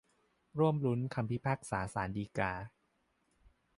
[0.59, 2.51] ร่วมลุ้นคำพิพากษาศาลฎีกา